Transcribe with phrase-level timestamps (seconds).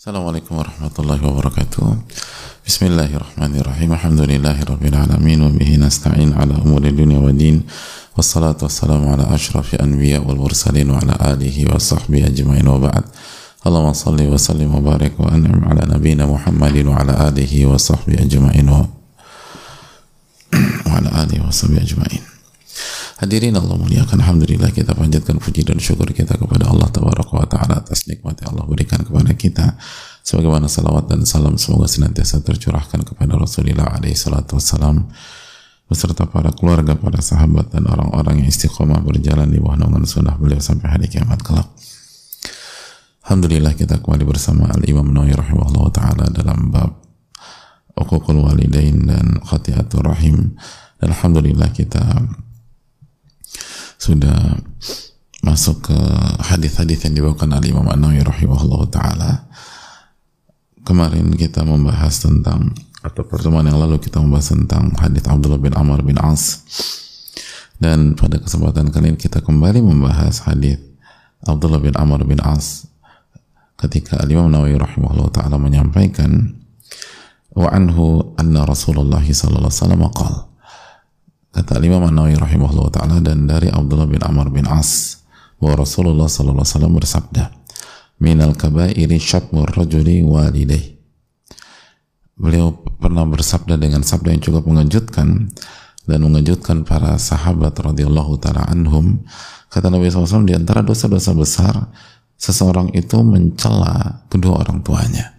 [0.00, 1.84] السلام عليكم ورحمة الله وبركاته.
[2.64, 3.92] بسم الله الرحمن الرحيم.
[3.92, 7.68] الحمد لله رب العالمين وبه نستعين على أمور الدنيا والدين.
[8.16, 13.04] والصلاة والسلام على أشرف أنبياء والمرسلين وعلى آله وصحبه أجمعين وبعد.
[13.68, 18.68] اللهم صل وسلم وبارك وأنعم على نبينا محمد وعلى آله وصحبه أجمعين
[20.88, 22.24] وعلى آله وصحبه أجمعين.
[23.20, 24.16] Hadirin Allah muliakan.
[24.16, 27.36] Alhamdulillah kita panjatkan puji dan syukur kita kepada Allah Tabaraka
[29.40, 29.80] kita.
[30.20, 35.08] Sebagaimana salawat dan salam semoga senantiasa tercurahkan kepada Rasulullah alaihi salatu wassalam.
[35.88, 40.60] Beserta para keluarga, para sahabat dan orang-orang yang istiqomah berjalan di bawah naungan sunnah beliau
[40.60, 41.66] sampai hari kiamat kelak.
[43.26, 47.00] Alhamdulillah kita kembali bersama Al-Imam Nawawi rahimahullah ta'ala dalam bab
[47.98, 50.54] Uququl Walidain dan Khatiatul Rahim.
[51.00, 52.06] Dan Alhamdulillah kita
[54.00, 54.56] sudah
[55.40, 55.98] masuk ke
[56.52, 59.30] hadis-hadis yang dibawakan oleh Imam An-Nawawi rahimahullah taala.
[60.84, 66.04] Kemarin kita membahas tentang atau pertemuan yang lalu kita membahas tentang hadis Abdullah bin Amr
[66.04, 66.64] bin As.
[67.80, 70.76] Dan pada kesempatan kali ini kita kembali membahas hadis
[71.48, 72.84] Abdullah bin Amr bin As
[73.80, 76.60] ketika Imam Nawawi rahimahullah taala menyampaikan
[77.56, 80.50] wa anhu anna Rasulullah sallallahu alaihi wasallam qala
[81.50, 85.19] Kata Imam An-Nawawi rahimahullah ta'ala dan dari Abdullah bin Amr bin As
[85.60, 87.44] bahwa Rasulullah sallallahu alaihi wasallam bersabda
[88.20, 90.96] minal kabairi syatmur rajuli walidayh.
[92.40, 95.52] Beliau pernah bersabda dengan sabda yang cukup mengejutkan
[96.08, 99.20] dan mengejutkan para sahabat radhiyallahu taala anhum.
[99.68, 101.74] Kata Nabi SAW di antara dosa-dosa besar
[102.40, 105.36] seseorang itu mencela kedua orang tuanya.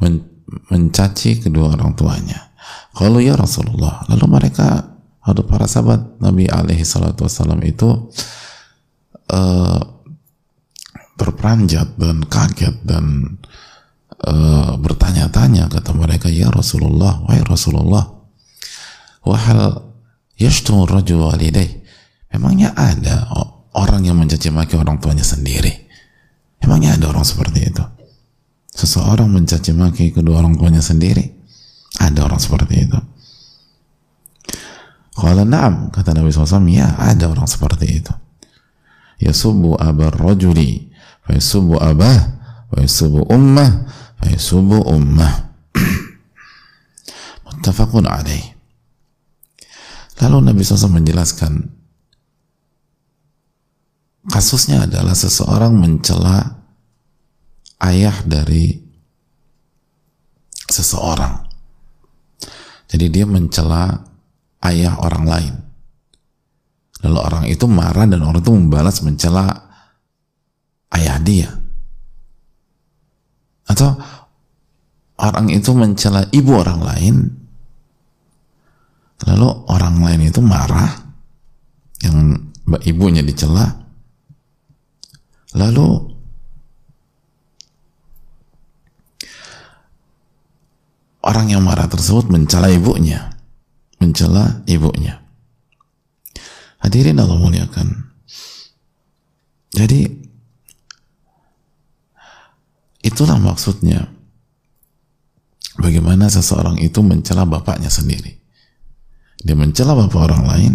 [0.00, 0.24] Men
[0.72, 2.56] mencaci kedua orang tuanya.
[2.96, 8.08] Kalau ya Rasulullah, lalu mereka atau para sahabat Nabi alaihi salatu wasallam itu
[9.30, 9.80] uh,
[11.16, 13.36] berperanjat dan kaget dan
[14.26, 18.04] uh, bertanya-tanya kata mereka ya Rasulullah, wahai Rasulullah,
[19.24, 19.92] wahal
[20.36, 21.82] yashtu rajul walidai.
[22.36, 23.32] Memangnya ada
[23.72, 25.72] orang yang mencaci maki orang tuanya sendiri?
[26.60, 27.84] Memangnya ada orang seperti itu?
[28.76, 31.24] Seseorang mencaci maki kedua orang tuanya sendiri?
[31.96, 32.98] Ada orang seperti itu.
[35.16, 38.12] Kalau na'am, kata Nabi SAW, ya ada orang seperti itu.
[39.16, 40.92] Yasubu abar rajuli,
[41.24, 42.18] fa yasubu abah,
[42.68, 43.88] wa yasubu ummah,
[44.20, 45.32] fa yasubu ummah.
[47.48, 48.44] Muttafaqun alaih.
[50.20, 51.52] Lalu Nabi SAW menjelaskan
[54.32, 56.64] kasusnya adalah seseorang mencela
[57.84, 58.80] ayah dari
[60.66, 61.46] seseorang
[62.86, 64.06] jadi dia mencela
[64.62, 65.54] ayah orang lain.
[67.06, 69.46] Lalu orang itu marah dan orang itu membalas mencela
[70.90, 71.54] ayah dia.
[73.70, 73.94] Atau
[75.22, 77.16] orang itu mencela ibu orang lain.
[79.22, 80.90] Lalu orang lain itu marah
[82.02, 82.50] yang
[82.82, 83.70] ibunya dicela.
[85.54, 85.86] Lalu
[91.22, 93.30] orang yang marah tersebut mencela ibunya
[93.98, 95.25] mencela ibunya
[96.86, 98.06] hadirin Allah muliakan.
[99.74, 100.06] Jadi
[103.02, 104.14] itulah maksudnya.
[105.76, 108.32] Bagaimana seseorang itu mencela bapaknya sendiri.
[109.44, 110.72] Dia mencela bapak orang lain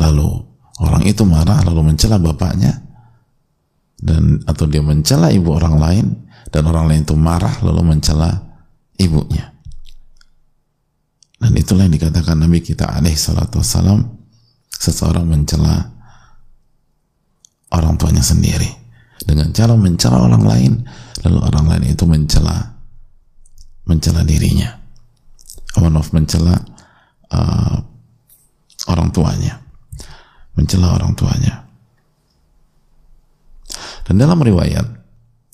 [0.00, 0.40] lalu
[0.80, 2.80] orang itu marah lalu mencela bapaknya
[4.00, 6.06] dan atau dia mencela ibu orang lain
[6.48, 8.40] dan orang lain itu marah lalu mencela
[8.96, 9.52] ibunya.
[11.36, 14.23] Dan itulah yang dikatakan Nabi kita alaih salatu wassalam
[14.84, 15.88] seseorang mencela
[17.72, 18.68] orang tuanya sendiri.
[19.24, 20.72] Dengan cara mencela orang lain
[21.24, 22.76] lalu orang lain itu mencela
[23.88, 24.76] mencela dirinya.
[25.80, 26.54] Maaf mencela
[27.32, 27.76] uh,
[28.92, 29.64] orang tuanya.
[30.54, 31.64] Mencela orang tuanya.
[34.04, 34.84] Dan dalam riwayat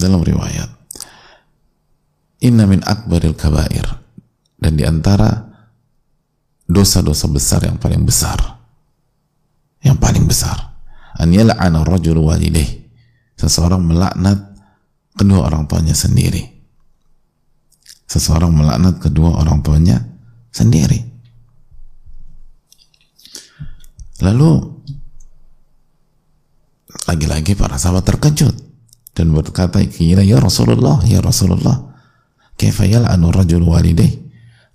[0.00, 0.70] dalam riwayat
[2.40, 3.84] inna min akbaril kabair.
[4.58, 5.38] Dan di antara
[6.66, 8.57] dosa-dosa besar yang paling besar
[9.82, 10.76] yang paling besar.
[11.18, 12.66] An yal'ana rajul walidayh
[13.38, 14.38] seseorang melaknat
[15.14, 16.42] kedua orang tuanya sendiri.
[18.08, 20.02] Seseorang melaknat kedua orang tuanya
[20.54, 21.02] sendiri.
[24.18, 24.50] Lalu
[27.06, 28.54] lagi-lagi para sahabat terkejut
[29.14, 31.94] dan berkata kira ya Rasulullah ya Rasulullah
[32.58, 34.10] kaifa yal'anu rajul walidayh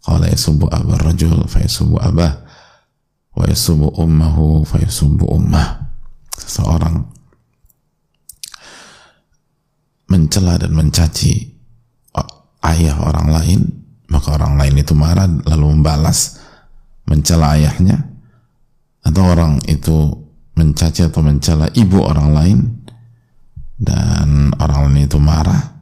[0.03, 2.42] qala yasubbu abar rajul fa yasubbu abah
[3.33, 5.89] wa yasubu ummahu fa yasubu ummah.
[6.33, 7.05] Seseorang
[10.09, 11.53] mencela dan mencaci
[12.63, 13.61] ayah orang lain
[14.13, 16.37] maka orang lain itu marah lalu membalas
[17.09, 18.13] mencela ayahnya.
[19.03, 20.15] Atau orang itu
[20.55, 22.59] mencaci atau mencela ibu orang lain
[23.81, 25.81] dan orang lain itu marah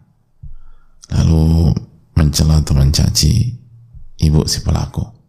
[1.12, 1.76] lalu
[2.16, 3.62] mencela atau mencaci
[4.24, 5.21] ibu si pelaku.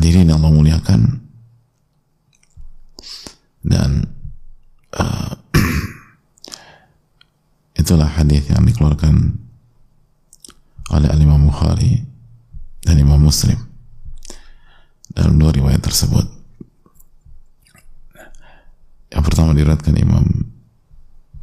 [0.00, 1.20] Hadirin yang Allah muliakan
[3.60, 4.08] dan
[4.96, 5.36] uh,
[7.84, 9.36] itulah hadis yang dikeluarkan
[10.96, 12.00] oleh Al Imam Bukhari
[12.80, 13.60] dan Imam Muslim
[15.12, 16.24] dalam dua riwayat tersebut.
[19.12, 20.24] Yang pertama diriwayatkan Imam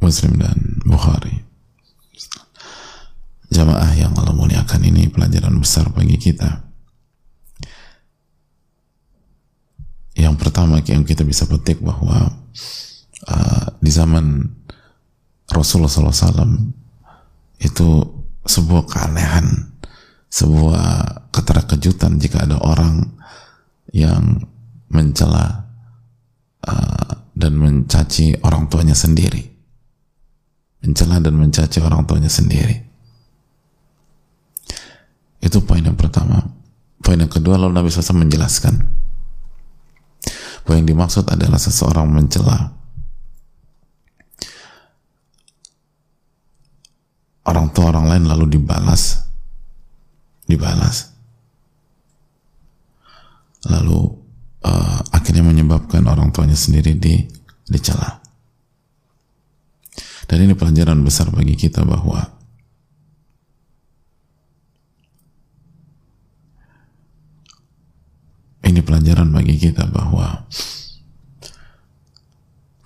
[0.02, 1.46] Muslim dan Bukhari.
[3.54, 6.66] Jamaah yang Allah muliakan ini pelajaran besar bagi kita.
[10.18, 12.34] Yang pertama yang kita bisa petik bahwa
[13.30, 14.42] uh, di zaman
[15.46, 16.74] Rasulullah SAW
[17.62, 17.88] itu
[18.42, 19.78] sebuah keanehan,
[20.26, 20.82] sebuah
[21.30, 23.06] keterkejutan jika ada orang
[23.94, 24.50] yang
[24.90, 25.70] mencela
[26.66, 29.46] uh, dan mencaci orang tuanya sendiri.
[30.82, 32.82] Mencela dan mencaci orang tuanya sendiri.
[35.38, 36.50] Itu poin yang pertama.
[36.98, 39.06] Poin yang kedua lalu Nabi SAW menjelaskan
[40.68, 42.76] bahwa yang dimaksud adalah seseorang mencela.
[47.48, 49.24] Orang tua orang lain lalu dibalas.
[50.44, 51.08] Dibalas.
[53.64, 54.12] Lalu
[54.68, 57.24] uh, akhirnya menyebabkan orang tuanya sendiri di
[57.64, 58.20] dicela.
[60.28, 62.28] Dan ini pelajaran besar bagi kita bahwa
[68.66, 70.46] ini pelajaran bagi kita bahwa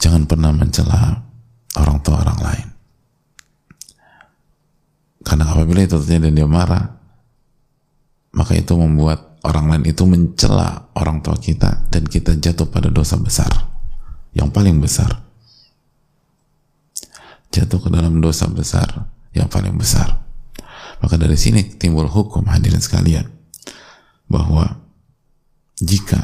[0.03, 1.23] jangan pernah mencela
[1.79, 2.69] orang tua orang lain.
[5.23, 6.85] Karena apabila itu terjadi dan dia marah,
[8.35, 13.17] maka itu membuat orang lain itu mencela orang tua kita dan kita jatuh pada dosa
[13.17, 13.71] besar.
[14.35, 15.23] Yang paling besar.
[17.53, 20.25] Jatuh ke dalam dosa besar yang paling besar.
[21.05, 23.29] Maka dari sini timbul hukum hadirin sekalian
[24.27, 24.82] bahwa
[25.81, 26.21] jika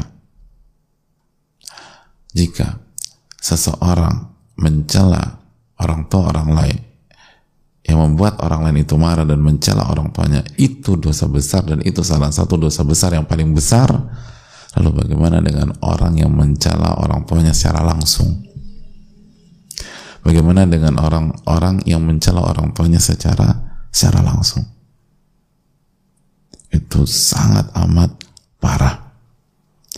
[2.34, 2.78] jika
[3.40, 4.28] seseorang
[4.58, 5.40] mencela
[5.78, 6.78] orang tua orang lain
[7.88, 12.04] yang membuat orang lain itu marah dan mencela orang tuanya itu dosa besar dan itu
[12.04, 13.88] salah satu dosa besar yang paling besar.
[14.76, 18.44] Lalu bagaimana dengan orang yang mencela orang tuanya secara langsung?
[20.20, 23.56] Bagaimana dengan orang-orang yang mencela orang tuanya secara
[23.88, 24.68] secara langsung?
[26.68, 28.12] Itu sangat amat
[28.60, 29.07] parah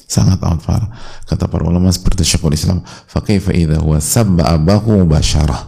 [0.06, 0.88] sangat parah
[1.26, 5.60] kata para ulama seperti Syekhul Islam fakaifa idza huwa sabba abahu mubasyarah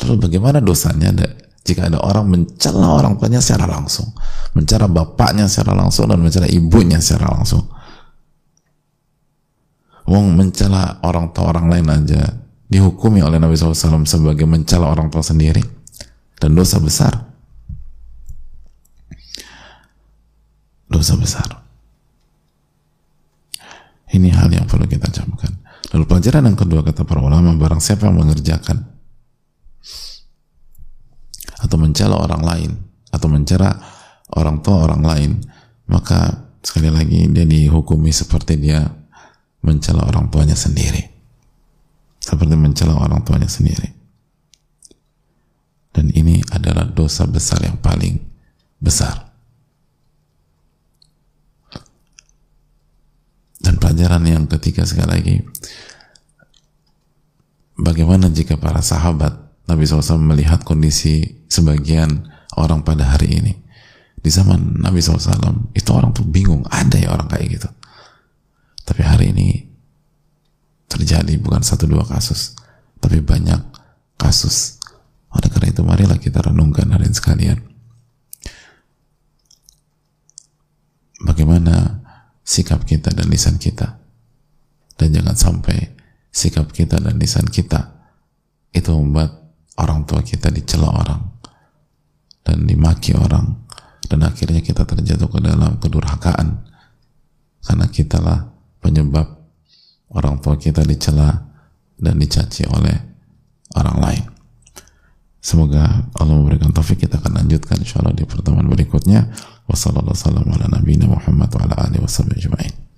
[0.00, 1.12] lalu bagaimana dosanya
[1.60, 4.08] jika ada orang mencela orang tuanya secara langsung,
[4.56, 7.68] mencela bapaknya secara langsung dan mencela ibunya secara langsung.
[10.08, 12.32] Wong mencela orang tua orang lain aja
[12.66, 15.60] dihukumi oleh Nabi SAW sebagai mencela orang tua sendiri
[16.40, 17.12] dan dosa besar.
[20.90, 21.59] Dosa besar.
[24.10, 25.54] Ini hal yang perlu kita camkan.
[25.94, 28.78] Lalu pelajaran yang kedua kata para ulama barang siapa yang mengerjakan
[31.60, 32.70] atau mencela orang lain
[33.10, 33.70] atau mencela
[34.38, 35.30] orang tua orang lain
[35.90, 38.86] maka sekali lagi dia dihukumi seperti dia
[39.62, 41.02] mencela orang tuanya sendiri.
[42.22, 43.90] Seperti mencela orang tuanya sendiri.
[45.90, 48.14] Dan ini adalah dosa besar yang paling
[48.78, 49.29] besar
[53.60, 55.36] dan pelajaran yang ketiga sekali lagi
[57.80, 59.32] bagaimana jika para sahabat
[59.64, 63.54] Nabi SAW melihat kondisi sebagian orang pada hari ini.
[64.20, 67.68] Di zaman Nabi SAW, itu orang tuh bingung, ada ya orang kayak gitu.
[68.84, 69.48] Tapi hari ini
[70.90, 72.52] terjadi bukan satu dua kasus,
[73.00, 73.62] tapi banyak
[74.20, 74.76] kasus.
[75.32, 77.58] Oleh karena itu, marilah kita renungkan hari ini sekalian.
[81.24, 81.99] Bagaimana
[82.50, 84.02] sikap kita dan lisan kita.
[84.98, 85.94] Dan jangan sampai
[86.34, 88.10] sikap kita dan lisan kita
[88.74, 91.22] itu membuat orang tua kita dicela orang
[92.42, 93.62] dan dimaki orang.
[94.10, 96.66] Dan akhirnya kita terjatuh ke dalam kedurhakaan.
[97.62, 98.50] Karena kitalah
[98.82, 99.30] penyebab
[100.10, 101.30] orang tua kita dicela
[101.94, 102.96] dan dicaci oleh
[103.78, 104.39] orang lain
[105.40, 107.02] semoga Allah memberikan taufik.
[107.02, 109.32] Kita akan lanjutkan insyaAllah di pertemuan berikutnya.
[109.66, 110.54] Wassalamualaikum
[111.10, 112.89] warahmatullahi wabarakatuh